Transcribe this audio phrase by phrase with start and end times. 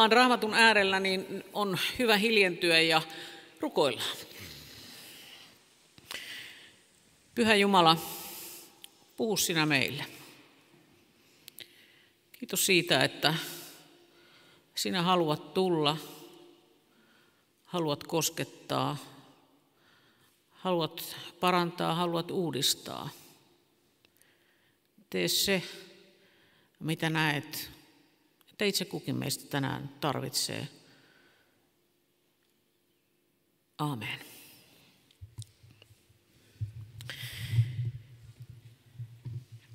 [0.00, 3.02] ollaan raamatun äärellä, niin on hyvä hiljentyä ja
[3.60, 4.02] rukoilla.
[7.34, 7.96] Pyhä Jumala,
[9.16, 10.04] puhu sinä meille.
[12.32, 13.34] Kiitos siitä, että
[14.74, 15.96] sinä haluat tulla,
[17.64, 18.96] haluat koskettaa,
[20.50, 23.10] haluat parantaa, haluat uudistaa.
[25.10, 25.62] Tee se,
[26.78, 27.70] mitä näet,
[28.60, 30.68] että itse kukin meistä tänään tarvitsee.
[33.78, 34.18] Amen.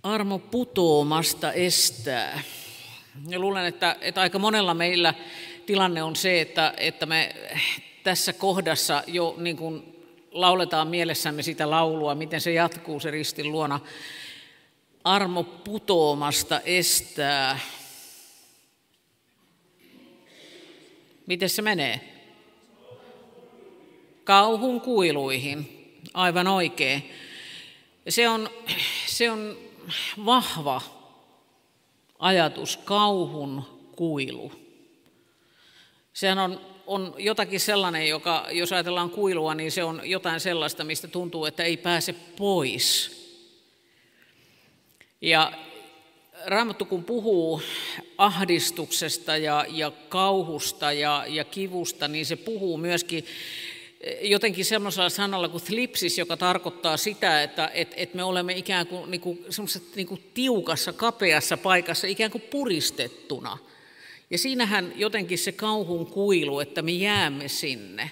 [0.03, 2.41] Armo putoamasta estää.
[3.27, 5.13] Ja luulen, että, että aika monella meillä
[5.65, 7.35] tilanne on se, että, että me
[8.03, 13.79] tässä kohdassa jo niin kuin lauletaan mielessämme sitä laulua, miten se jatkuu se ristin luona.
[15.03, 17.59] Armo putoamasta estää.
[21.25, 21.99] Miten se menee?
[24.23, 25.71] Kauhun kuiluihin.
[26.13, 27.09] Aivan oikein.
[28.09, 28.49] Se on,
[29.05, 29.57] se on
[30.25, 30.81] vahva
[32.19, 33.63] ajatus, kauhun
[33.95, 34.51] kuilu.
[36.13, 41.07] Sehän on, on jotakin sellainen, joka, jos ajatellaan kuilua, niin se on jotain sellaista, mistä
[41.07, 43.15] tuntuu, että ei pääse pois.
[45.21, 45.53] Ja
[46.47, 47.61] Raamattu kun puhuu
[48.17, 53.25] ahdistuksesta ja, ja kauhusta ja, ja kivusta, niin se puhuu myöskin
[54.21, 59.11] jotenkin semmoisella sanalla kuin thlipsis, joka tarkoittaa sitä, että et, et me olemme ikään kuin,
[59.11, 59.45] niin kuin,
[59.95, 63.57] niin kuin tiukassa, kapeassa paikassa, ikään kuin puristettuna.
[64.29, 68.11] Ja siinähän jotenkin se kauhun kuilu, että me jäämme sinne.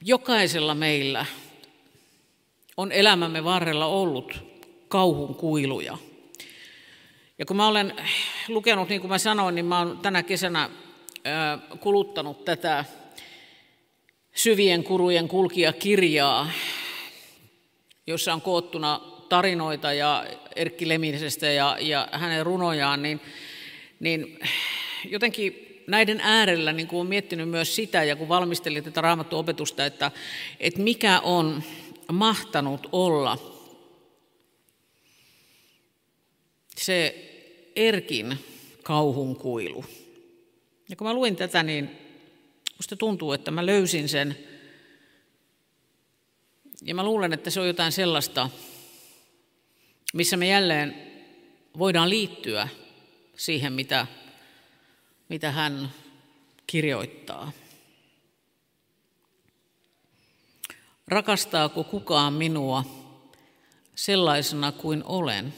[0.00, 1.26] Jokaisella meillä
[2.76, 4.44] on elämämme varrella ollut
[4.88, 5.98] kauhun kuiluja.
[7.38, 7.94] Ja kun mä olen
[8.48, 10.70] lukenut, niin kuin mä sanoin, niin mä olen tänä kesänä
[11.80, 12.84] kuluttanut tätä
[14.34, 16.50] syvien kurujen kulkija-kirjaa,
[18.06, 20.24] jossa on koottuna tarinoita ja
[20.56, 23.20] Erkki Lemisestä ja, ja hänen runojaan, niin,
[24.00, 24.38] niin
[25.04, 30.10] jotenkin näiden äärellä niin kuin olen miettinyt myös sitä, ja kun valmistelin tätä raamattuopetusta, että,
[30.60, 31.62] että mikä on
[32.12, 33.38] mahtanut olla
[36.76, 37.22] se
[37.76, 38.38] Erkin
[38.82, 39.84] kauhun kuilu.
[40.88, 41.90] Ja kun mä luin tätä, niin
[42.76, 44.38] musta tuntuu, että mä löysin sen.
[46.82, 48.50] Ja mä luulen, että se on jotain sellaista,
[50.14, 51.12] missä me jälleen
[51.78, 52.68] voidaan liittyä
[53.36, 54.06] siihen, mitä,
[55.28, 55.92] mitä hän
[56.66, 57.52] kirjoittaa.
[61.08, 62.84] Rakastaako kukaan minua
[63.94, 65.54] sellaisena kuin olen,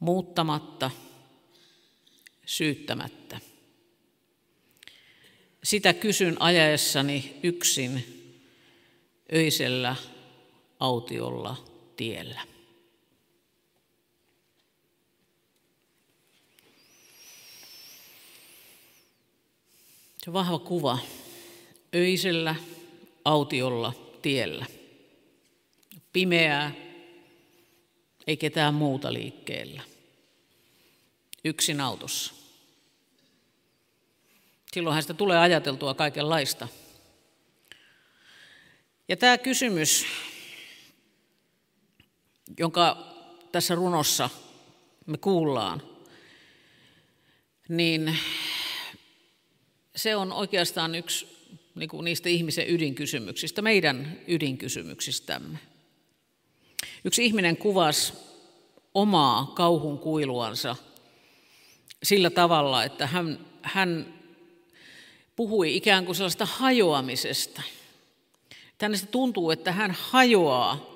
[0.00, 0.90] muuttamatta,
[2.46, 3.40] syyttämättä?
[5.64, 8.04] Sitä kysyn ajaessani yksin
[9.32, 9.96] öisellä
[10.80, 11.64] autiolla
[11.96, 12.40] tiellä.
[20.24, 20.98] Se vahva kuva
[21.94, 22.54] öisellä
[23.24, 23.92] autiolla
[24.22, 24.66] tiellä.
[26.12, 26.72] Pimeää,
[28.26, 29.82] ei ketään muuta liikkeellä.
[31.44, 32.34] Yksin autossa.
[34.72, 36.68] Silloinhan sitä tulee ajateltua kaikenlaista.
[39.08, 40.06] Ja tämä kysymys,
[42.58, 43.14] jonka
[43.52, 44.30] tässä runossa
[45.06, 45.82] me kuullaan,
[47.68, 48.18] niin
[49.96, 51.33] se on oikeastaan yksi
[51.74, 55.58] niin kuin niistä ihmisen ydinkysymyksistä, meidän ydinkysymyksistämme.
[57.04, 58.12] Yksi ihminen kuvasi
[58.94, 60.76] omaa kauhun kuiluansa
[62.02, 64.14] sillä tavalla, että hän, hän
[65.36, 67.62] puhui ikään kuin sellaista hajoamisesta.
[68.80, 70.94] Hänestä tuntuu, että hän hajoaa,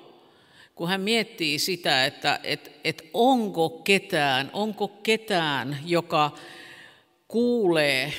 [0.75, 6.37] kun hän miettii sitä, että et, et onko ketään, onko ketään, joka
[7.27, 8.13] kuulee,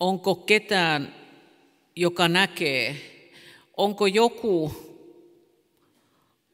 [0.00, 1.14] onko ketään,
[1.96, 2.96] joka näkee,
[3.76, 4.72] onko joku,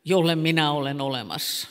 [0.05, 1.69] jolle minä olen olemassa.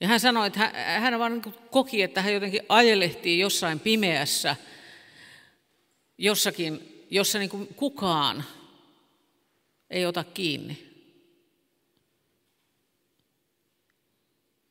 [0.00, 4.56] Ja hän sanoi, että hän, hän vaan niin koki, että hän jotenkin ajelehtii jossain pimeässä,
[6.18, 8.44] jossakin, jossa niin kuin kukaan
[9.90, 10.90] ei ota kiinni.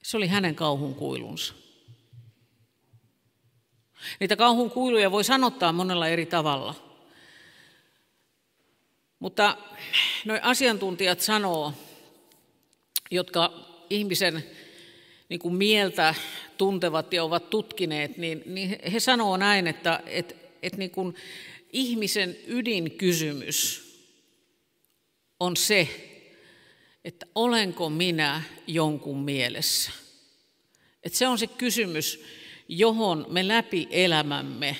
[0.03, 1.53] Se oli hänen kauhun kuilunsa.
[4.19, 6.75] Niitä kauhun kuiluja voi sanottaa monella eri tavalla.
[9.19, 9.57] Mutta
[10.25, 11.73] noin asiantuntijat sanoo,
[13.11, 13.53] jotka
[13.89, 14.43] ihmisen
[15.29, 16.15] niin kuin mieltä
[16.57, 21.15] tuntevat ja ovat tutkineet, niin, niin he sanoo näin, että, että, että niin kuin
[21.73, 23.89] ihmisen ydinkysymys
[25.39, 25.87] on se,
[27.05, 29.91] että olenko minä jonkun mielessä.
[31.03, 32.23] Että se on se kysymys,
[32.69, 34.77] johon me läpi elämämme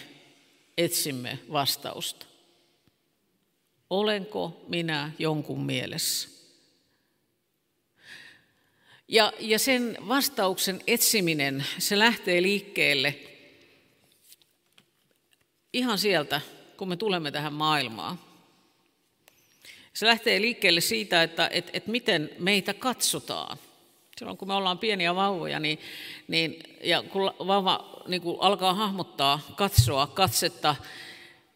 [0.77, 2.25] etsimme vastausta.
[3.89, 6.30] Olenko minä jonkun mielessä?
[9.07, 13.15] Ja, ja sen vastauksen etsiminen, se lähtee liikkeelle
[15.74, 16.41] ihan sieltä,
[16.77, 18.19] kun me tulemme tähän maailmaan.
[19.94, 23.57] Se lähtee liikkeelle siitä, että että että miten meitä katsotaan.
[24.19, 25.80] Silloin kun me ollaan pieniä vauvoja, niin,
[26.27, 30.75] niin, ja kun vauva niin kun alkaa hahmottaa, katsoa, katsetta,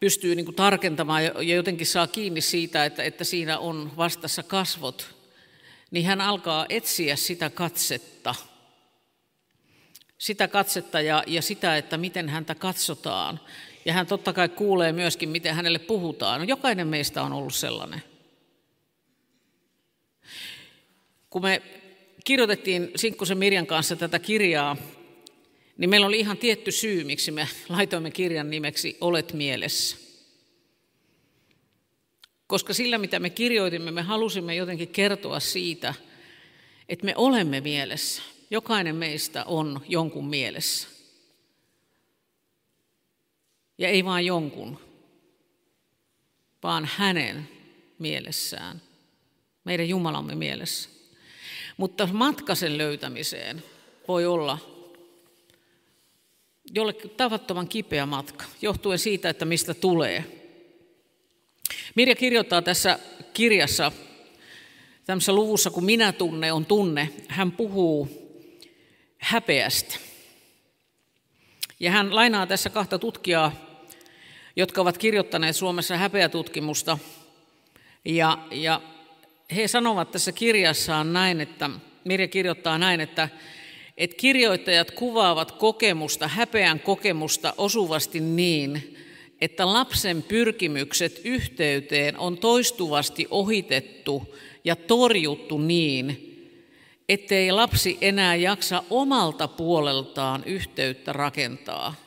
[0.00, 5.14] pystyy niin kuin tarkentamaan ja jotenkin saa kiinni siitä, että, että siinä on vastassa kasvot,
[5.90, 8.34] niin hän alkaa etsiä sitä katsetta.
[10.18, 13.40] Sitä katsetta ja, ja sitä, että miten häntä katsotaan.
[13.84, 16.40] Ja hän totta kai kuulee myöskin, miten hänelle puhutaan.
[16.40, 18.02] No, jokainen meistä on ollut sellainen.
[21.30, 21.62] Kun me
[22.24, 24.76] kirjoitettiin Sinkkosen Mirjan kanssa tätä kirjaa,
[25.78, 29.96] niin meillä oli ihan tietty syy, miksi me laitoimme kirjan nimeksi Olet mielessä.
[32.46, 35.94] Koska sillä, mitä me kirjoitimme, me halusimme jotenkin kertoa siitä,
[36.88, 38.22] että me olemme mielessä.
[38.50, 40.88] Jokainen meistä on jonkun mielessä.
[43.78, 44.80] Ja ei vain jonkun,
[46.62, 47.48] vaan hänen
[47.98, 48.82] mielessään,
[49.64, 50.93] meidän Jumalamme mielessä.
[51.76, 53.62] Mutta matka sen löytämiseen
[54.08, 54.58] voi olla
[56.74, 60.24] jollekin tavattoman kipeä matka, johtuen siitä, että mistä tulee.
[61.94, 62.98] Mirja kirjoittaa tässä
[63.34, 63.92] kirjassa,
[65.06, 68.08] tämmöisessä luvussa, kun minä tunne on tunne, hän puhuu
[69.18, 69.94] häpeästä.
[71.80, 73.52] Ja hän lainaa tässä kahta tutkijaa,
[74.56, 76.98] jotka ovat kirjoittaneet Suomessa häpeätutkimusta.
[78.04, 78.80] Ja, ja
[79.56, 81.70] he sanovat tässä kirjassaan näin, että
[82.04, 83.28] Mirja kirjoittaa näin, että,
[83.96, 88.96] että kirjoittajat kuvaavat kokemusta, häpeän kokemusta osuvasti niin,
[89.40, 96.30] että lapsen pyrkimykset yhteyteen on toistuvasti ohitettu ja torjuttu niin,
[97.08, 102.03] ettei lapsi enää jaksa omalta puoleltaan yhteyttä rakentaa.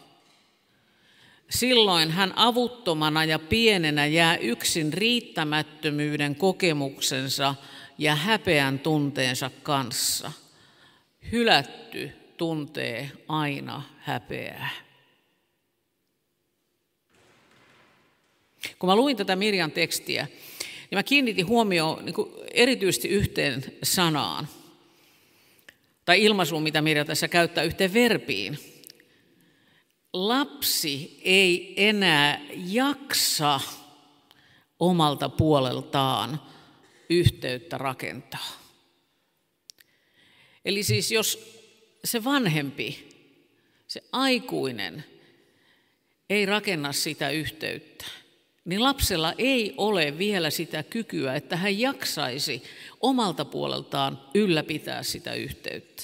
[1.50, 7.56] Silloin hän avuttomana ja pienenä jää yksin riittämättömyyden kokemuksensa
[7.98, 10.32] ja häpeän tunteensa kanssa.
[11.32, 14.70] Hylätty tuntee aina häpeää.
[18.80, 20.28] Kun mä luin tätä Mirjan tekstiä,
[20.62, 22.16] niin mä kiinnitin huomioon niin
[22.54, 24.48] erityisesti yhteen sanaan,
[26.06, 28.60] tai ilmaisuun, mitä Mirja tässä käyttää, yhteen verbiin–
[30.18, 33.60] lapsi ei enää jaksa
[34.80, 36.42] omalta puoleltaan
[37.10, 38.52] yhteyttä rakentaa.
[40.66, 41.58] Eli siis jos
[42.04, 43.10] se vanhempi,
[43.88, 45.04] se aikuinen
[46.30, 48.06] ei rakenna sitä yhteyttä,
[48.66, 52.64] niin lapsella ei ole vielä sitä kykyä, että hän jaksaisi
[53.02, 56.04] omalta puoleltaan ylläpitää sitä yhteyttä.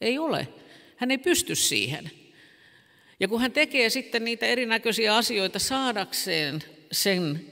[0.00, 0.48] Ei ole.
[0.96, 2.10] Hän ei pysty siihen.
[3.20, 7.46] Ja kun hän tekee sitten niitä erinäköisiä asioita saadakseen sen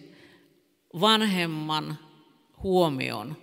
[1.01, 1.99] vanhemman
[2.63, 3.37] huomion,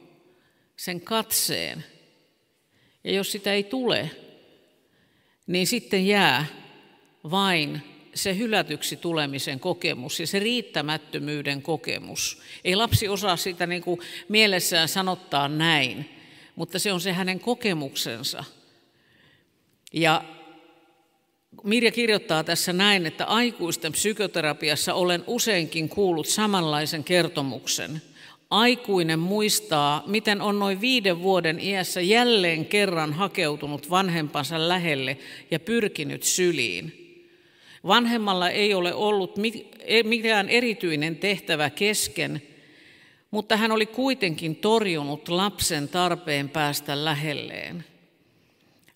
[0.75, 1.85] sen katseen,
[3.03, 4.11] ja jos sitä ei tule,
[5.47, 6.45] niin sitten jää
[7.31, 7.81] vain
[8.13, 12.41] se hylätyksi tulemisen kokemus ja se riittämättömyyden kokemus.
[12.63, 13.99] Ei lapsi osaa sitä niin kuin
[14.29, 16.09] mielessään sanottaa näin,
[16.55, 18.43] mutta se on se hänen kokemuksensa.
[19.93, 20.23] Ja
[21.63, 28.01] Mirja kirjoittaa tässä näin, että aikuisten psykoterapiassa olen useinkin kuullut samanlaisen kertomuksen.
[28.49, 35.17] Aikuinen muistaa, miten on noin viiden vuoden iässä jälleen kerran hakeutunut vanhempansa lähelle
[35.51, 36.99] ja pyrkinyt syliin.
[37.87, 39.35] Vanhemmalla ei ole ollut
[39.79, 42.41] e- mikään erityinen tehtävä kesken,
[43.31, 47.85] mutta hän oli kuitenkin torjunut lapsen tarpeen päästä lähelleen.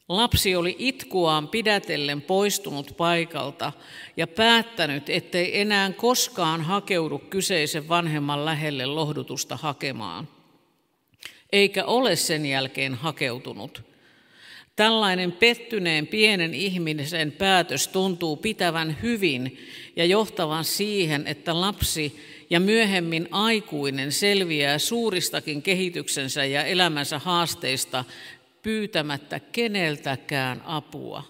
[0.07, 3.73] Lapsi oli itkuaan pidätellen poistunut paikalta
[4.17, 10.27] ja päättänyt, ettei enää koskaan hakeudu kyseisen vanhemman lähelle lohdutusta hakemaan.
[11.51, 13.83] Eikä ole sen jälkeen hakeutunut.
[14.75, 19.57] Tällainen pettyneen pienen ihmisen päätös tuntuu pitävän hyvin
[19.95, 28.05] ja johtavan siihen, että lapsi ja myöhemmin aikuinen selviää suuristakin kehityksensä ja elämänsä haasteista
[28.67, 31.23] pyytämättä keneltäkään apua.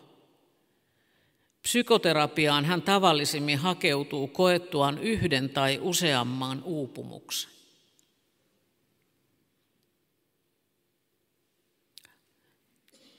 [1.61, 7.51] Psykoterapiaan hän tavallisimmin hakeutuu koettuaan yhden tai useamman uupumuksen.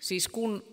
[0.00, 0.64] Siis kun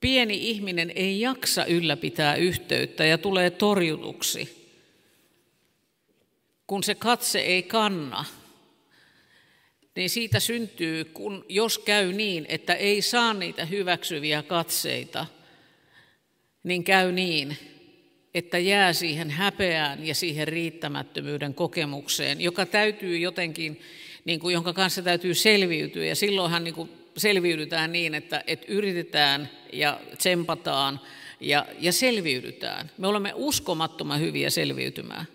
[0.00, 4.70] pieni ihminen ei jaksa ylläpitää yhteyttä ja tulee torjutuksi,
[6.66, 8.24] kun se katse ei kanna,
[10.00, 15.26] niin siitä syntyy, kun jos käy niin, että ei saa niitä hyväksyviä katseita,
[16.64, 17.56] niin käy niin,
[18.34, 23.80] että jää siihen häpeään ja siihen riittämättömyyden kokemukseen, joka täytyy jotenkin,
[24.24, 26.04] niin kuin, jonka kanssa täytyy selviytyä.
[26.04, 31.00] Ja silloinhan niin kuin selviydytään niin, että, että yritetään ja tsempataan
[31.40, 32.90] ja, ja selviydytään.
[32.98, 35.26] Me olemme uskomattoman hyviä selviytymään.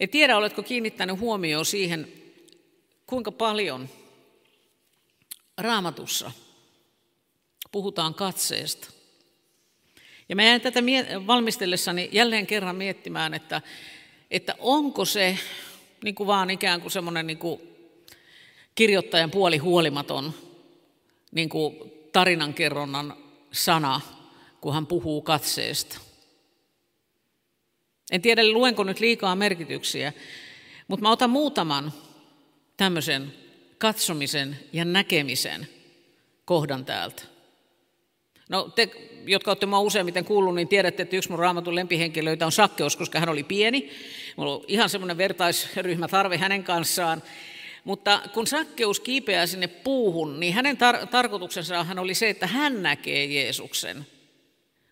[0.00, 2.12] En tiedä, oletko kiinnittänyt huomioon siihen,
[3.06, 3.88] kuinka paljon
[5.58, 6.32] raamatussa
[7.72, 8.90] puhutaan katseesta.
[10.28, 10.80] Ja mä jäin tätä
[11.26, 13.62] valmistellessani jälleen kerran miettimään, että,
[14.30, 15.38] että onko se
[16.04, 17.60] niin kuin vaan ikään kuin semmoinen niin kuin
[18.74, 20.34] kirjoittajan puoli huolimaton
[21.32, 21.76] niin kuin
[22.12, 23.16] tarinankerronnan
[23.52, 24.00] sana,
[24.60, 26.09] kun hän puhuu katseesta.
[28.10, 30.12] En tiedä, luenko nyt liikaa merkityksiä,
[30.88, 31.92] mutta mä otan muutaman
[32.76, 33.32] tämmöisen
[33.78, 35.68] katsomisen ja näkemisen
[36.44, 37.22] kohdan täältä.
[38.48, 38.90] No te,
[39.26, 43.20] jotka olette minua useimmiten kuullut, niin tiedätte, että yksi mun raamatun lempihenkilöitä on Sakkeus, koska
[43.20, 43.90] hän oli pieni.
[44.36, 47.22] Mulla on ihan semmoinen vertaisryhmä tarve hänen kanssaan.
[47.84, 52.82] Mutta kun Sakkeus kiipeää sinne puuhun, niin hänen tar- tarkoituksensa hän oli se, että hän
[52.82, 54.06] näkee Jeesuksen.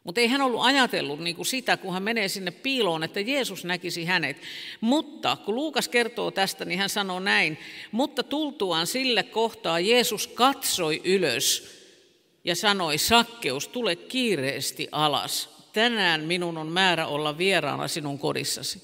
[0.05, 3.65] Mutta ei hän ollut ajatellut niin kuin sitä, kun hän menee sinne piiloon, että Jeesus
[3.65, 4.43] näkisi hänet.
[4.81, 7.59] Mutta kun Luukas kertoo tästä, niin hän sanoo näin.
[7.93, 11.79] Mutta tultuaan sille kohtaa Jeesus katsoi ylös
[12.45, 15.51] ja sanoi, Sakkeus, tule kiireesti alas.
[15.73, 18.83] Tänään minun on määrä olla vieraana sinun kodissasi.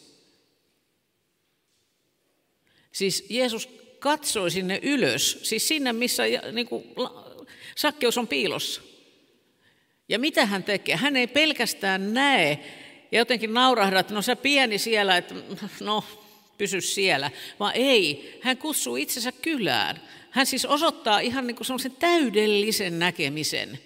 [2.93, 3.69] Siis Jeesus
[3.99, 6.85] katsoi sinne ylös, siis sinne, missä niin kuin,
[7.77, 8.83] Sakkeus on piilossa.
[10.09, 10.97] Ja mitä hän tekee?
[10.97, 12.59] Hän ei pelkästään näe
[13.13, 15.35] ja jotenkin naurahda, että no sä pieni siellä, että
[15.81, 16.05] no
[16.59, 17.31] pysy siellä,
[17.61, 18.39] vaan ei.
[18.43, 20.01] Hän kutsuu itsensä kylään.
[20.31, 23.79] Hän siis osoittaa ihan niin kuin sellaisen täydellisen näkemisen.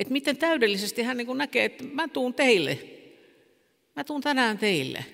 [0.00, 2.78] Että miten täydellisesti hän niin kuin näkee, että mä tuun teille.
[3.96, 5.04] Mä tuun tänään teille.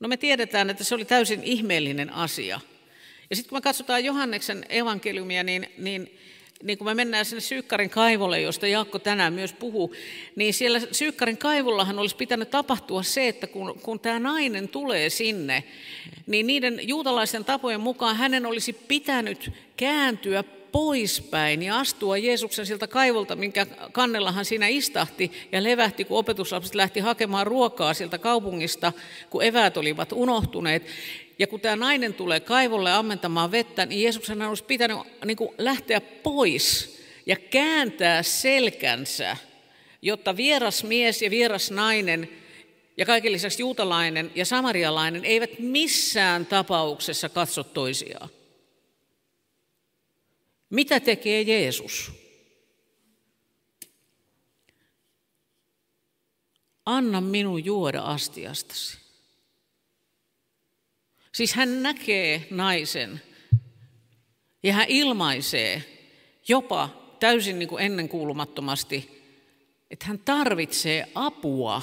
[0.00, 2.60] No me tiedetään, että se oli täysin ihmeellinen asia.
[3.30, 6.18] Ja sitten kun me katsotaan Johanneksen evankeliumia, niin, niin,
[6.62, 9.94] niin kun me mennään sinne Syykkarin kaivolle, josta Jaakko tänään myös puhuu,
[10.36, 15.64] niin siellä Syykkarin kaivollahan olisi pitänyt tapahtua se, että kun, kun tämä nainen tulee sinne,
[16.26, 23.36] niin niiden juutalaisten tapojen mukaan hänen olisi pitänyt kääntyä poispäin ja astua Jeesuksen siltä kaivolta,
[23.36, 28.92] minkä kannellahan siinä istahti ja levähti, kun opetuslapset lähti hakemaan ruokaa sieltä kaupungista,
[29.30, 30.82] kun eväät olivat unohtuneet.
[31.38, 36.00] Ja kun tämä nainen tulee kaivolle ammentamaan vettä, niin Jeesuksen olisi pitänyt niin kuin lähteä
[36.00, 39.36] pois ja kääntää selkänsä,
[40.02, 42.28] jotta vieras mies ja vieras nainen
[42.96, 48.28] ja kaiken lisäksi juutalainen ja samarialainen eivät missään tapauksessa katso toisiaan.
[50.70, 52.12] Mitä tekee Jeesus?
[56.86, 59.05] Anna minun juoda astiastasi.
[61.36, 63.22] Siis hän näkee naisen
[64.62, 65.84] ja hän ilmaisee
[66.48, 66.88] jopa
[67.20, 69.22] täysin niin kuin ennenkuulumattomasti,
[69.90, 71.82] että hän tarvitsee apua.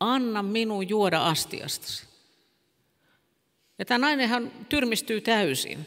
[0.00, 2.06] Anna minun juoda astiastasi.
[3.78, 5.86] Ja tämä nainen hän tyrmistyy täysin.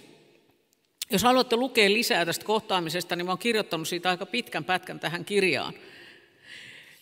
[1.12, 5.73] Jos haluatte lukea lisää tästä kohtaamisesta, niin olen kirjoittanut siitä aika pitkän pätkän tähän kirjaan.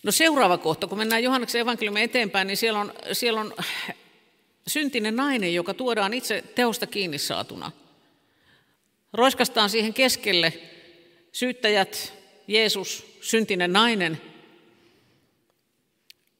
[0.03, 3.53] No seuraava kohta, kun mennään Johanneksen evankeliumin eteenpäin, niin siellä on, siellä on
[4.67, 7.71] syntinen nainen, joka tuodaan itse teosta kiinni saatuna.
[9.13, 10.53] Roiskastaan siihen keskelle
[11.31, 12.13] syyttäjät,
[12.47, 14.21] Jeesus, syntinen nainen.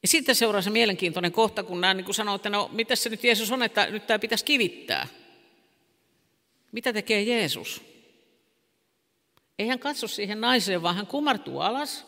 [0.02, 3.24] Ja sitten seuraa se mielenkiintoinen kohta, kun nämä niin sanoo, että no, mitä se nyt
[3.24, 5.06] Jeesus on, että nyt tämä pitäisi kivittää.
[6.72, 7.82] Mitä tekee Jeesus?
[9.58, 12.06] Ei hän katso siihen naiseen, vaan hän kumartuu alas,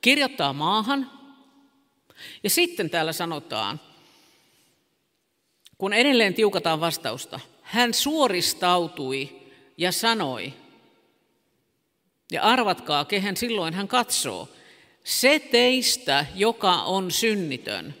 [0.00, 1.10] kirjoittaa maahan.
[2.42, 3.80] Ja sitten täällä sanotaan,
[5.78, 9.40] kun edelleen tiukataan vastausta, hän suoristautui
[9.76, 10.52] ja sanoi,
[12.32, 14.48] ja arvatkaa, kehen silloin hän katsoo,
[15.04, 17.94] se teistä, joka on synnitön,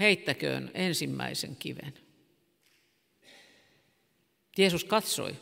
[0.00, 1.94] heittäköön ensimmäisen kiven.
[4.58, 5.36] Jeesus katsoi,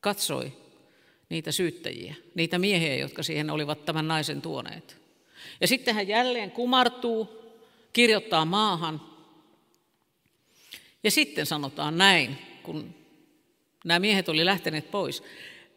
[0.00, 0.52] katsoi
[1.28, 4.96] niitä syyttäjiä, niitä miehiä, jotka siihen olivat tämän naisen tuoneet.
[5.60, 7.39] Ja sitten hän jälleen kumartuu,
[7.92, 9.00] kirjoittaa maahan.
[11.02, 12.94] Ja sitten sanotaan näin, kun
[13.84, 15.22] nämä miehet oli lähteneet pois.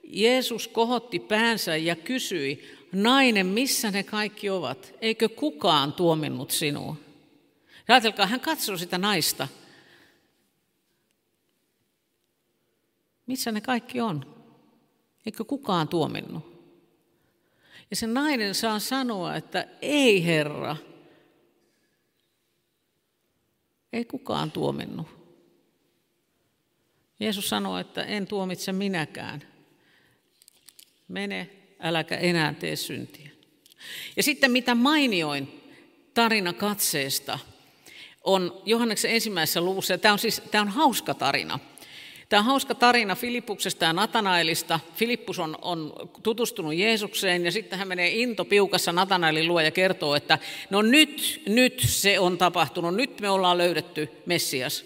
[0.04, 4.94] Jeesus kohotti päänsä ja kysyi, nainen, missä ne kaikki ovat?
[5.02, 6.96] Eikö kukaan tuominnut sinua?
[7.88, 9.48] Ja ajatelkaa, hän katsoi sitä naista.
[13.28, 14.46] Missä ne kaikki on?
[15.26, 16.54] Eikö kukaan tuominnut?
[17.90, 20.76] Ja se nainen saa sanoa, että ei Herra,
[23.94, 25.08] ei kukaan tuominnut.
[27.20, 29.44] Jeesus sanoo, että en tuomitse minäkään.
[31.08, 33.30] Mene, äläkä enää tee syntiä.
[34.16, 35.64] Ja sitten mitä mainioin
[36.14, 37.40] tarina katseesta
[38.24, 41.60] on Johanneksen ensimmäisessä luvussa, ja tämä on siis tämä on hauska tarina–
[42.34, 44.80] Tämä on hauska tarina Filippuksesta ja Natanaelista.
[44.96, 50.16] Filippus on, on tutustunut Jeesukseen ja sitten hän menee into piukassa Natanaelin luo ja kertoo,
[50.16, 54.86] että no nyt, nyt se on tapahtunut, nyt me ollaan löydetty Messias.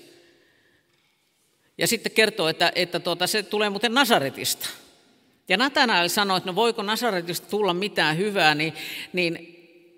[1.78, 4.70] Ja sitten kertoo, että, että tuota, se tulee muuten Nasaretista.
[5.50, 8.74] Ja Natanael sanoi, että no voiko Nasaretista tulla mitään hyvää, niin,
[9.14, 9.56] niin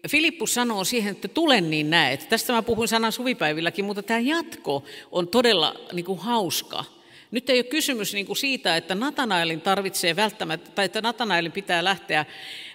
[0.08, 2.29] Filippus sanoo siihen, että tulen niin näet.
[2.29, 6.99] Tästä mä puhuin sanan suvipäivilläkin, mutta tämä jatko on todella niin kuin hauska.
[7.31, 11.83] Nyt ei ole kysymys niin kuin siitä, että Natanaelin tarvitsee välttämättä, tai että Natanaelin pitää
[11.83, 12.25] lähteä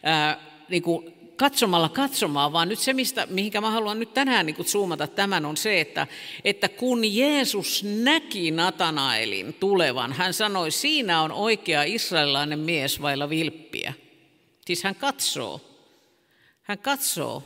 [0.02, 4.56] ää, niin kuin katsomalla katsomaan, vaan nyt se, mistä, mihinkä mä haluan nyt tänään niin
[4.56, 6.06] kuin zoomata tämän, on se, että,
[6.44, 13.92] että kun Jeesus näki Natanaelin tulevan, hän sanoi, siinä on oikea israelilainen mies vailla vilppiä.
[14.66, 15.60] Siis hän katsoo.
[16.62, 17.42] Hän katsoo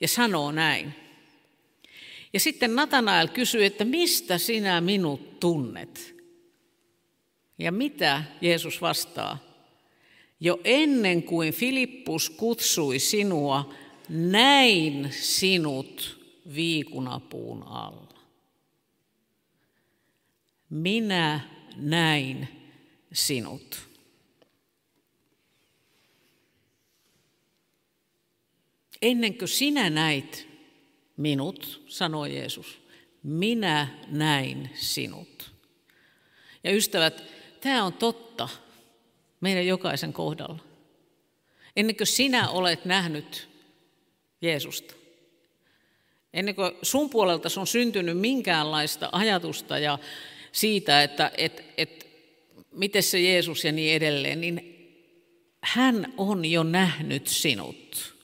[0.00, 0.94] ja sanoo näin.
[2.32, 6.13] Ja sitten Natanael kysyy, että mistä sinä minut tunnet?
[7.58, 9.38] Ja mitä Jeesus vastaa?
[10.40, 13.74] Jo ennen kuin Filippus kutsui sinua,
[14.08, 16.20] näin sinut
[16.54, 18.18] viikunapuun alla.
[20.70, 21.40] Minä
[21.76, 22.48] näin
[23.12, 23.88] sinut.
[29.02, 30.48] Ennen kuin sinä näit
[31.16, 32.82] minut, sanoi Jeesus,
[33.22, 35.54] minä näin sinut.
[36.64, 37.24] Ja ystävät,
[37.64, 38.48] Tämä on totta
[39.40, 40.58] meidän jokaisen kohdalla.
[41.76, 43.48] Ennen kuin sinä olet nähnyt
[44.40, 44.94] Jeesusta.
[46.32, 49.98] Ennen kuin sun puolelta on syntynyt minkäänlaista ajatusta ja
[50.52, 52.06] siitä, että et, et,
[52.72, 54.76] miten se Jeesus ja niin edelleen, niin
[55.60, 58.14] hän on jo nähnyt sinut.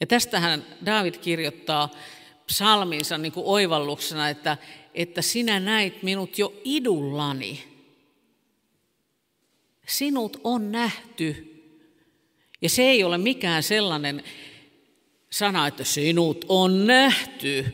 [0.00, 1.90] Ja tästähän David kirjoittaa
[2.46, 4.56] psalminsa niin kuin oivalluksena, että,
[4.94, 7.64] että sinä näit minut jo idullani.
[9.86, 11.50] Sinut on nähty.
[12.62, 14.22] Ja se ei ole mikään sellainen
[15.30, 17.66] sana, että sinut on nähty,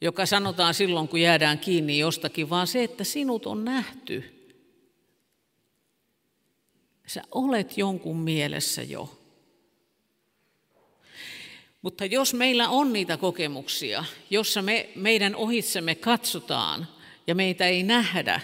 [0.00, 4.24] joka sanotaan silloin, kun jäädään kiinni jostakin, vaan se, että sinut on nähty.
[7.06, 9.23] Sä olet jonkun mielessä jo.
[11.84, 16.88] Mutta jos meillä on niitä kokemuksia, jossa me, meidän ohitsemme katsotaan
[17.26, 18.40] ja meitä ei nähdä,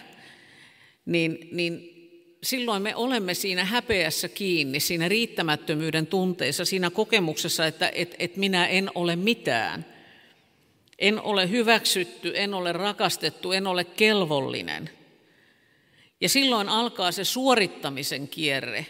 [1.06, 1.90] niin, niin
[2.42, 8.66] silloin me olemme siinä häpeässä kiinni, siinä riittämättömyyden tunteessa, siinä kokemuksessa, että et, et minä
[8.66, 9.86] en ole mitään.
[10.98, 14.90] En ole hyväksytty, en ole rakastettu, en ole kelvollinen.
[16.20, 18.86] Ja silloin alkaa se suorittamisen kierre.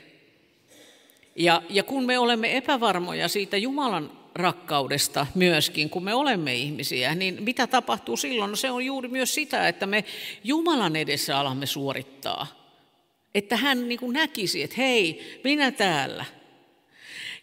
[1.37, 7.43] Ja, ja kun me olemme epävarmoja siitä Jumalan rakkaudesta myöskin, kun me olemme ihmisiä, niin
[7.43, 8.51] mitä tapahtuu silloin?
[8.51, 10.05] No se on juuri myös sitä, että me
[10.45, 12.47] Jumalan edessä alamme suorittaa.
[13.35, 16.25] Että hän niin kuin näkisi, että hei, minä täällä.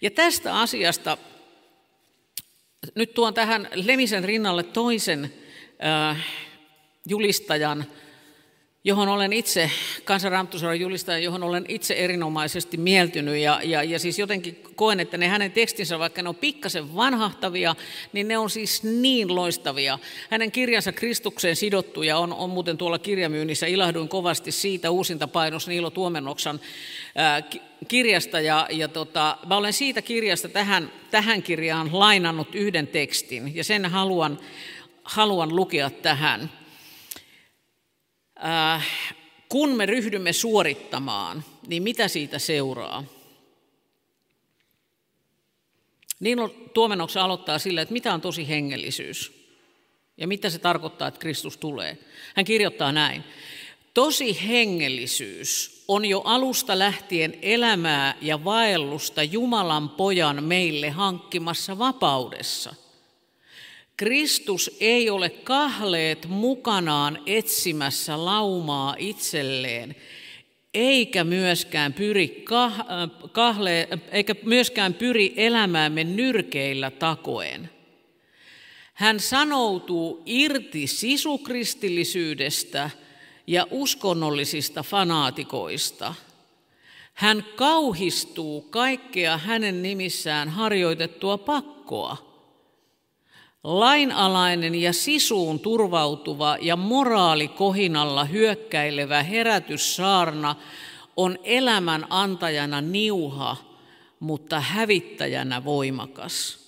[0.01, 1.17] Ja tästä asiasta
[2.95, 5.33] nyt tuon tähän Lemisen rinnalle toisen
[5.85, 6.25] äh,
[7.09, 7.85] julistajan,
[8.87, 9.71] johon olen itse,
[10.03, 13.37] kansanraamatusoran julistaja, johon olen itse erinomaisesti mieltynyt.
[13.37, 17.75] Ja, ja, ja siis jotenkin koen, että ne hänen tekstinsä, vaikka ne on pikkasen vanhahtavia,
[18.13, 19.99] niin ne on siis niin loistavia.
[20.29, 23.67] Hänen kirjansa Kristukseen sidottuja on, on muuten tuolla kirjamyynnissä.
[23.67, 26.59] Ilahduin kovasti siitä uusinta painos Niilo Tuomennoksan
[27.15, 27.43] ää,
[27.87, 28.39] kirjasta.
[28.39, 33.85] Ja, ja tota, mä olen siitä kirjasta tähän, tähän kirjaan lainannut yhden tekstin, ja sen
[33.85, 34.39] haluan,
[35.03, 36.49] haluan lukea tähän.
[38.45, 38.87] Äh,
[39.49, 43.03] kun me ryhdymme suorittamaan, niin mitä siitä seuraa?
[46.19, 46.37] Niin
[46.73, 49.47] Tuomennoksen aloittaa sillä, että mitä on tosi hengellisyys.
[50.17, 51.97] Ja mitä se tarkoittaa, että Kristus tulee?
[52.35, 53.23] Hän kirjoittaa näin.
[53.93, 62.75] Tosi hengellisyys on jo alusta lähtien elämää ja vaellusta Jumalan pojan meille hankkimassa vapaudessa.
[63.97, 69.95] Kristus ei ole kahleet mukanaan etsimässä laumaa itselleen,
[70.73, 72.45] eikä myöskään pyri,
[73.31, 77.69] kahle, eikä myöskään pyri elämäämme nyrkeillä takoen.
[78.93, 82.89] Hän sanoutuu irti sisukristillisyydestä
[83.47, 86.13] ja uskonnollisista fanaatikoista.
[87.13, 92.26] Hän kauhistuu kaikkea hänen nimissään harjoitettua pakkoa.
[93.67, 100.55] Lainalainen ja sisuun turvautuva ja moraalikohinalla hyökkäilevä herätyssaarna
[101.17, 103.57] on elämän antajana niuha,
[104.19, 106.59] mutta hävittäjänä voimakas.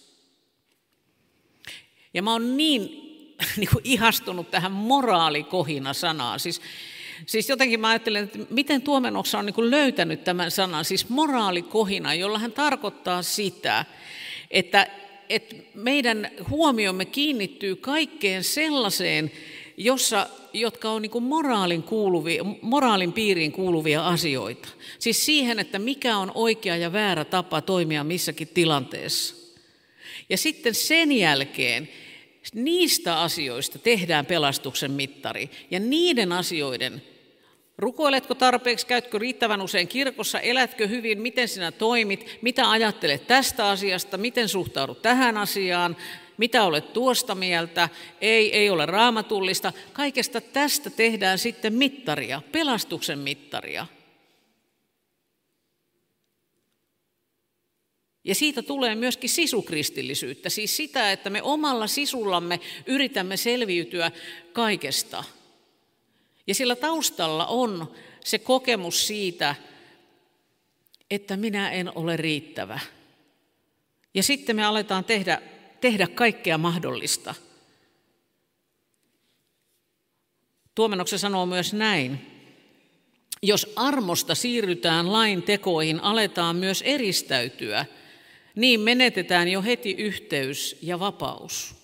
[2.14, 2.82] Ja mä oon niin,
[3.58, 6.40] niin kuin ihastunut tähän moraalikohina-sanaan.
[6.40, 6.62] Siis,
[7.26, 12.14] siis jotenkin mä ajattelen, että miten Tuomenossa on niin kuin löytänyt tämän sanan, siis moraalikohina,
[12.14, 13.86] jolla hän tarkoittaa sitä,
[14.52, 14.88] että,
[15.30, 19.32] että meidän huomiomme kiinnittyy kaikkeen sellaiseen,
[19.78, 24.70] jossa, jotka on niin moraalin, kuuluvia, moraalin piiriin kuuluvia asioita.
[25.00, 29.36] Siis siihen, että mikä on oikea ja väärä tapa toimia missäkin tilanteessa.
[30.30, 31.90] Ja sitten sen jälkeen
[32.54, 35.50] niistä asioista tehdään pelastuksen mittari.
[35.72, 37.02] Ja niiden asioiden,
[37.80, 44.18] rukoiletko tarpeeksi, käytkö riittävän usein kirkossa, elätkö hyvin, miten sinä toimit, mitä ajattelet tästä asiasta,
[44.18, 45.98] miten suhtaudut tähän asiaan,
[46.38, 47.90] mitä olet tuosta mieltä,
[48.22, 49.74] ei, ei ole raamatullista.
[49.94, 53.88] Kaikesta tästä tehdään sitten mittaria, pelastuksen mittaria.
[58.24, 64.12] Ja siitä tulee myöskin sisukristillisyyttä, siis sitä, että me omalla sisullamme yritämme selviytyä
[64.54, 65.24] kaikesta.
[66.50, 67.92] Ja sillä taustalla on
[68.24, 69.56] se kokemus siitä,
[71.12, 72.80] että minä en ole riittävä.
[74.14, 75.42] Ja sitten me aletaan tehdä,
[75.82, 77.36] tehdä kaikkea mahdollista.
[80.76, 82.20] Tuomenokse sanoo myös näin.
[83.42, 87.86] Jos armosta siirrytään lain tekoihin, aletaan myös eristäytyä–
[88.56, 91.79] niin menetetään jo heti yhteys ja vapaus.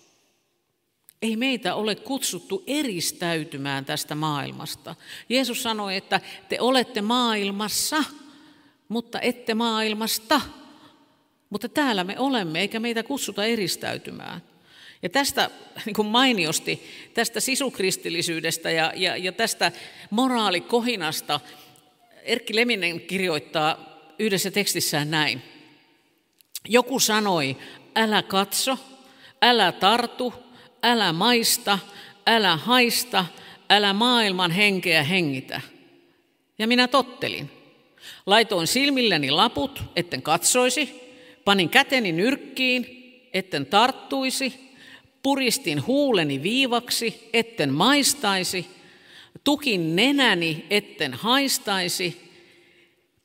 [1.26, 4.96] Ei meitä ole kutsuttu eristäytymään tästä maailmasta.
[5.30, 8.04] Jeesus sanoi, että te olette maailmassa,
[8.88, 10.42] mutta ette maailmasta.
[11.50, 14.42] Mutta täällä me olemme, eikä meitä kutsuta eristäytymään.
[15.04, 15.50] Ja tästä
[15.86, 16.84] niin kuin mainiosti,
[17.14, 19.72] tästä sisukristillisyydestä ja, ja, ja tästä
[20.10, 21.40] moraalikohinasta
[22.24, 25.42] Erkki Leminen kirjoittaa yhdessä tekstissään näin.
[26.68, 27.58] Joku sanoi,
[27.96, 28.78] älä katso,
[29.42, 30.45] älä tartu,
[30.86, 31.80] älä maista,
[32.28, 33.26] älä haista,
[33.70, 35.62] älä maailman henkeä hengitä.
[36.60, 37.50] Ja minä tottelin.
[38.26, 41.02] Laitoin silmilleni laput, etten katsoisi,
[41.46, 42.86] panin käteni nyrkkiin,
[43.34, 44.54] etten tarttuisi,
[45.24, 48.68] puristin huuleni viivaksi, etten maistaisi,
[49.44, 52.26] tukin nenäni, etten haistaisi,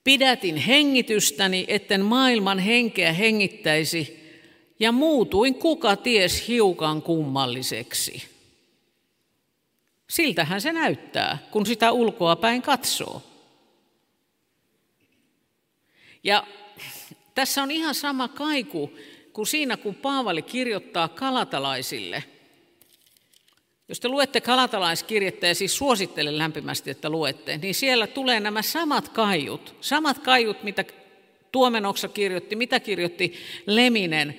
[0.05, 4.20] Pidätin hengitystäni, etten maailman henkeä hengittäisi,
[4.81, 8.23] ja muutuin kuka ties hiukan kummalliseksi.
[10.11, 13.23] Siltähän se näyttää, kun sitä ulkoa päin katsoo.
[16.25, 16.47] Ja
[17.35, 18.91] tässä on ihan sama kaiku
[19.33, 22.25] kuin siinä, kun Paavali kirjoittaa kalatalaisille–
[23.91, 29.09] jos te luette kalatalaiskirjettä, ja siis suosittelen lämpimästi, että luette, niin siellä tulee nämä samat
[29.09, 30.85] kaiut, samat kaiut, mitä
[31.53, 33.35] Tuomenoksa kirjoitti, mitä kirjoitti
[33.67, 34.39] Leminen,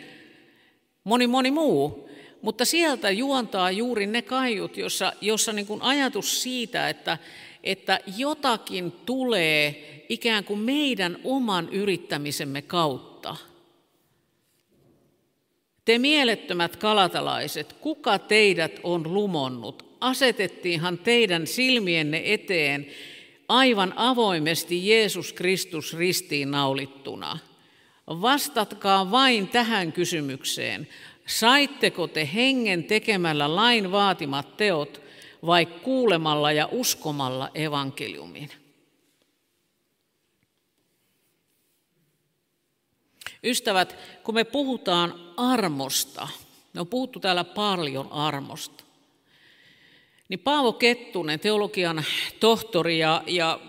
[1.03, 2.09] moni moni muu.
[2.41, 7.17] Mutta sieltä juontaa juuri ne kaiut, jossa, jossa niin kuin ajatus siitä, että,
[7.63, 13.35] että jotakin tulee ikään kuin meidän oman yrittämisemme kautta–
[15.85, 19.85] te mielettömät kalatalaiset, kuka teidät on lumonnut?
[20.01, 22.87] Asetettiinhan teidän silmienne eteen
[23.47, 27.39] aivan avoimesti Jeesus Kristus ristiin naulittuna.
[28.21, 30.87] Vastatkaa vain tähän kysymykseen.
[31.25, 35.01] Saitteko te hengen tekemällä lain vaatimat teot
[35.45, 38.49] vai kuulemalla ja uskomalla evankeliumin?
[43.43, 46.27] Ystävät, kun me puhutaan armosta,
[46.73, 48.83] me on puhuttu täällä paljon armosta,
[50.29, 52.03] niin Paavo Kettunen, teologian
[52.39, 53.59] tohtori ja, ja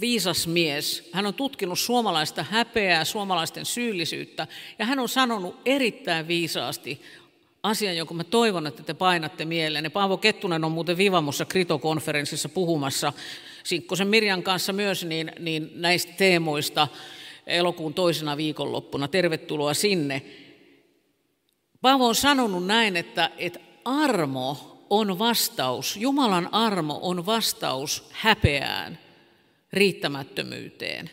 [0.00, 4.46] viisas mies, hän on tutkinut suomalaista häpeää, suomalaisten syyllisyyttä,
[4.78, 7.02] ja hän on sanonut erittäin viisaasti
[7.62, 9.92] asian, jonka mä toivon, että te painatte mieleen.
[9.92, 13.12] Paavo Kettunen on muuten Vivamossa Krito-konferenssissa puhumassa
[13.64, 16.88] Sinkkosen Mirjan kanssa myös niin, niin näistä teemoista
[17.46, 19.08] elokuun toisena viikonloppuna.
[19.08, 20.22] Tervetuloa sinne.
[21.80, 28.98] Paavo on sanonut näin, että, että armo on vastaus, Jumalan armo on vastaus häpeään,
[29.72, 31.10] riittämättömyyteen.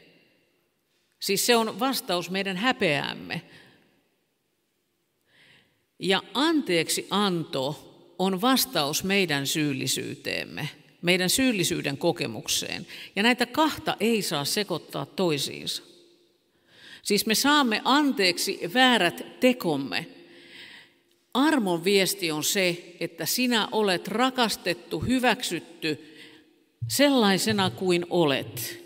[1.19, 3.41] Siis se on vastaus meidän häpeäämme.
[6.00, 7.86] Ja anteeksi anto
[8.19, 10.69] on vastaus meidän syyllisyyteemme,
[11.02, 12.88] meidän syyllisyyden kokemukseen.
[13.15, 15.84] Ja näitä kahta ei saa sekoittaa toisiinsa.
[17.04, 20.08] Siis me saamme anteeksi väärät tekomme.
[21.34, 26.09] Armon viesti on se, että sinä olet rakastettu, hyväksytty
[26.89, 28.80] sellaisena kuin olet.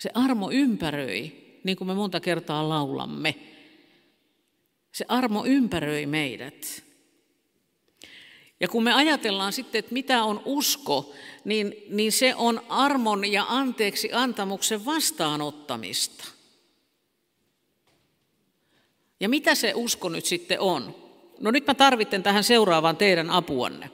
[0.00, 1.32] Se armo ympäröi,
[1.64, 3.34] niin kuin me monta kertaa laulamme.
[4.92, 6.84] Se armo ympäröi meidät.
[8.60, 13.46] Ja kun me ajatellaan sitten, että mitä on usko, niin, niin se on armon ja
[13.48, 16.24] anteeksi antamuksen vastaanottamista.
[19.20, 20.94] Ja mitä se usko nyt sitten on?
[21.40, 23.90] No nyt mä tarvitten tähän seuraavaan teidän apuanne.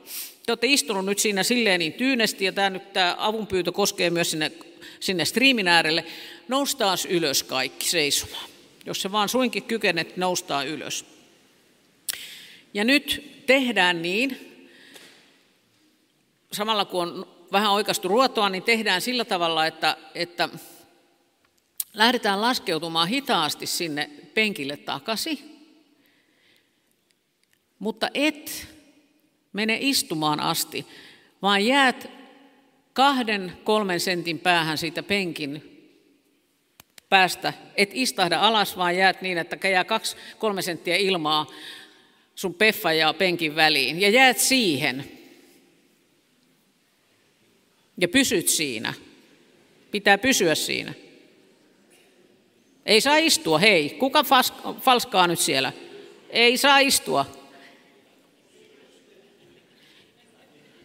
[0.51, 4.31] Te olette istunut nyt siinä silleen niin tyynesti, ja tämä, nyt, tämä avunpyytö koskee myös
[4.31, 4.53] sinne,
[5.01, 6.05] sinne striimin äärelle.
[6.49, 8.49] Noustaas ylös kaikki seisomaan.
[8.87, 11.05] Jos se vaan suinkin kykenet, noustaa ylös.
[12.75, 14.59] Ja nyt tehdään niin,
[16.53, 20.49] samalla kun on vähän oikastu ruotoa, niin tehdään sillä tavalla, että, että
[21.95, 25.39] lähdetään laskeutumaan hitaasti sinne penkille takaisin,
[27.79, 28.80] mutta et
[29.53, 30.87] mene istumaan asti,
[31.43, 32.11] vaan jäät
[32.93, 35.71] kahden, kolmen sentin päähän siitä penkin
[37.09, 37.53] päästä.
[37.77, 41.47] Et istahda alas, vaan jäät niin, että jää kaksi, kolme senttiä ilmaa
[42.35, 44.01] sun peffa ja penkin väliin.
[44.01, 45.05] Ja jäät siihen.
[47.99, 48.95] Ja pysyt siinä.
[49.91, 50.95] Pitää pysyä siinä.
[52.87, 53.91] Ei saa istua, hei.
[53.91, 54.25] Kuka
[54.81, 55.73] falskaa nyt siellä?
[56.31, 57.40] Ei saa istua.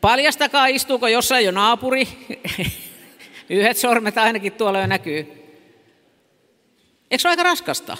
[0.05, 2.07] Paljastakaa, istuuko jossain jo naapuri.
[3.49, 5.17] Yhdet sormet ainakin tuolla jo näkyy.
[7.11, 7.97] Eikö se ole aika raskasta?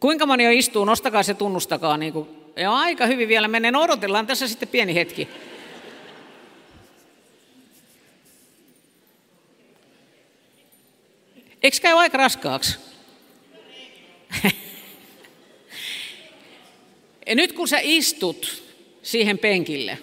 [0.00, 0.84] Kuinka moni jo istuu?
[0.84, 1.96] Nostakaa se, tunnustakaa.
[1.96, 2.28] Niin kuin.
[2.56, 3.70] Ja aika hyvin vielä menee.
[3.70, 5.28] No odotellaan tässä sitten pieni hetki.
[11.62, 12.78] Eikö käy aika raskaaksi?
[17.26, 18.67] ja nyt kun sä istut
[19.08, 19.98] siihen penkille,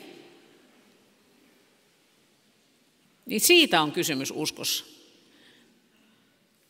[3.26, 4.86] niin siitä on kysymys uskossa.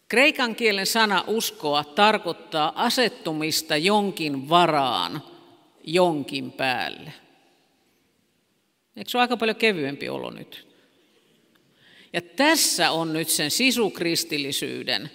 [0.07, 5.23] Kreikan kielen sana uskoa tarkoittaa asettumista jonkin varaan,
[5.83, 7.13] jonkin päälle.
[8.95, 10.67] Eikö se ole aika paljon kevyempi olo nyt?
[12.13, 15.11] Ja tässä on nyt sen sisukristillisyyden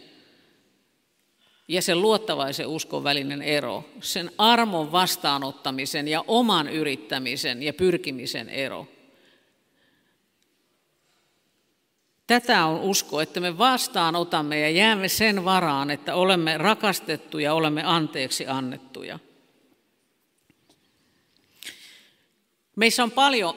[1.71, 8.87] ja sen luottavaisen uskon välinen ero, sen armon vastaanottamisen ja oman yrittämisen ja pyrkimisen ero.
[12.27, 18.47] Tätä on usko, että me vastaanotamme ja jäämme sen varaan, että olemme rakastettuja, olemme anteeksi
[18.47, 19.19] annettuja.
[22.77, 23.57] Meissä on paljon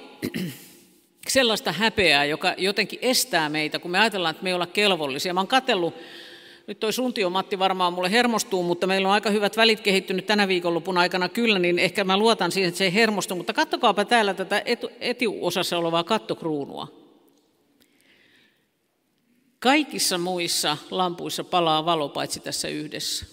[1.28, 5.34] sellaista häpeää, joka jotenkin estää meitä, kun me ajatellaan, että me ei olla kelvollisia.
[5.34, 5.96] Mä oon katsellut,
[6.68, 10.48] nyt toi Suntio Matti varmaan mulle hermostuu, mutta meillä on aika hyvät välit kehittynyt tänä
[10.48, 13.36] viikonlopun aikana kyllä, niin ehkä mä luotan siihen, että se ei hermostu.
[13.36, 16.88] Mutta kattokaapa täällä tätä etu, etiosassa olevaa kattokruunua.
[19.60, 23.26] Kaikissa muissa lampuissa palaa valo paitsi tässä yhdessä.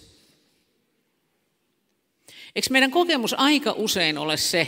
[2.55, 4.61] Eikö meidän kokemus aika usein ole se,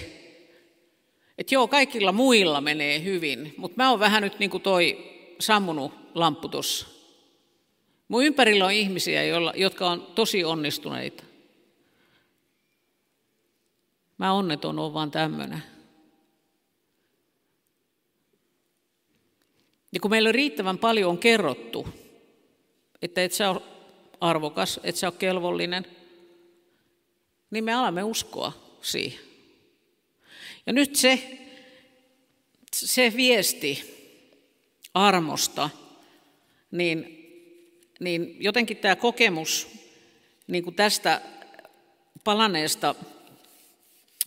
[1.38, 5.92] että joo, kaikilla muilla menee hyvin, mutta mä oon vähän nyt niin kuin toi sammunut
[6.16, 7.03] lamppu tuossa.
[8.08, 9.24] Mun ympärillä on ihmisiä,
[9.56, 11.24] jotka on tosi onnistuneita.
[14.18, 15.64] Mä onneton on vaan tämmöinen.
[19.92, 21.88] Ja kun meillä on riittävän paljon on kerrottu,
[23.02, 23.62] että et sä ole
[24.22, 25.86] arvokas, et sä ole kelvollinen,
[27.52, 29.20] niin me alamme uskoa siihen.
[30.66, 31.40] Ja nyt se,
[32.74, 33.94] se viesti
[34.94, 35.70] armosta,
[36.72, 37.23] niin,
[38.04, 39.68] niin jotenkin tämä kokemus
[40.48, 41.22] niin kuin tästä
[42.24, 42.96] palaneesta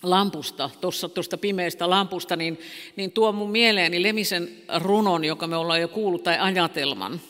[0.02, 2.58] lampusta, tuossa tuosta pimeästä lampusta, niin,
[2.96, 7.20] niin tuo mun mieleeni Lemisen runon, joka me ollaan jo kuullut, tai ajatelman.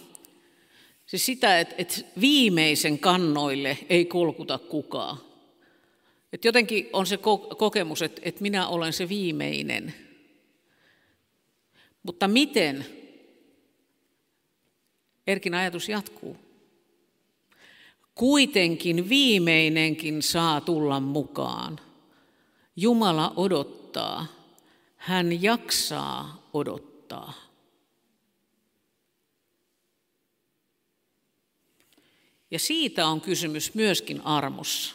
[1.07, 5.19] Siis sitä, että, että viimeisen kannoille ei kolkuta kukaan.
[6.33, 7.19] Et jotenkin on se
[7.59, 9.95] kokemus, että, että minä olen se viimeinen.
[12.03, 12.87] Mutta miten?
[15.27, 16.37] Erkin ajatus jatkuu.
[18.15, 21.81] Kuitenkin viimeinenkin saa tulla mukaan.
[22.77, 24.27] Jumala odottaa.
[24.97, 27.33] Hän jaksaa odottaa.
[32.51, 34.95] Ja siitä on kysymys myöskin armossa.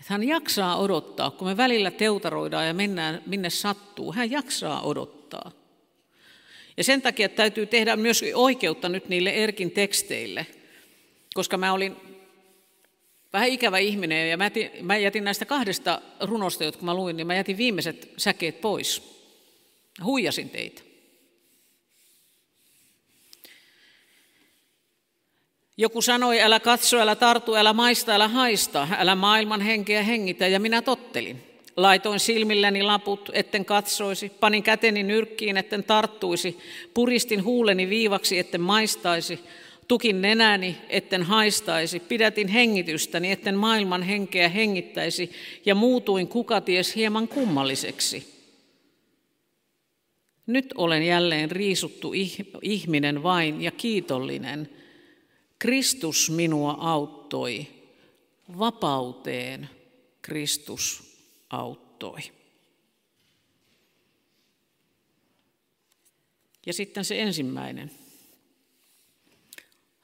[0.00, 4.12] Että hän jaksaa odottaa, kun me välillä teutaroidaan ja mennään minne sattuu.
[4.12, 5.52] Hän jaksaa odottaa.
[6.80, 10.46] Ja sen takia täytyy tehdä myös oikeutta nyt niille Erkin teksteille,
[11.34, 11.96] koska mä olin
[13.32, 17.26] vähän ikävä ihminen ja mä jätin, mä jätin näistä kahdesta runosta, jotka mä luin, niin
[17.26, 19.02] mä jätin viimeiset säkeet pois.
[20.04, 20.82] Huijasin teitä.
[25.76, 30.60] Joku sanoi, älä katso, älä tartu, älä maista, älä haista, älä maailman henkeä hengitä, ja
[30.60, 31.49] minä tottelin.
[31.82, 36.58] Laitoin silmilläni laput, etten katsoisi, panin käteni nyrkkiin, etten tarttuisi,
[36.94, 39.40] puristin huuleni viivaksi, etten maistaisi,
[39.88, 45.30] tukin nenäni, etten haistaisi, pidätin hengitystäni, etten maailman henkeä hengittäisi,
[45.64, 48.40] ja muutuin kukaties hieman kummalliseksi.
[50.46, 52.12] Nyt olen jälleen riisuttu
[52.62, 54.68] ihminen vain ja kiitollinen–
[55.60, 57.66] Kristus minua auttoi.
[58.58, 59.68] Vapauteen
[60.22, 61.09] Kristus
[61.50, 62.20] auttoi.
[66.66, 67.90] Ja sitten se ensimmäinen.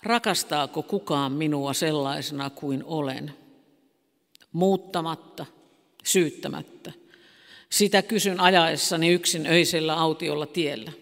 [0.02, 3.34] Rakastaako kukaan minua sellaisena kuin olen?
[4.52, 5.46] Muuttamatta,
[6.04, 6.92] syyttämättä.
[7.70, 10.92] Sitä kysyn ajaessani yksin öisellä autiolla tiellä.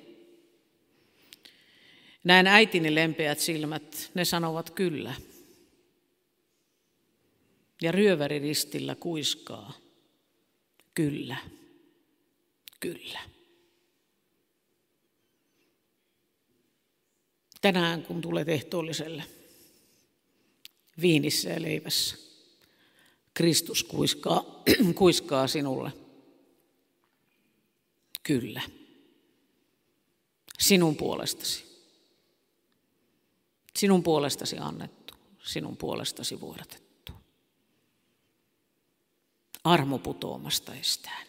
[2.24, 5.14] Näen äitini lempeät silmät, ne sanovat kyllä.
[7.82, 9.83] Ja ryöväri ristillä kuiskaa,
[10.94, 11.36] kyllä,
[12.80, 13.20] kyllä.
[17.60, 19.24] Tänään kun tulet ehtoolliselle
[21.00, 22.16] viinissä ja leivässä,
[23.34, 24.62] Kristus kuiskaa,
[24.94, 25.92] kuiskaa sinulle.
[28.22, 28.62] Kyllä.
[30.58, 31.64] Sinun puolestasi.
[33.78, 36.83] Sinun puolestasi annettu, sinun puolestasi vuodatettu.
[39.64, 41.20] Armo putoamasta estää.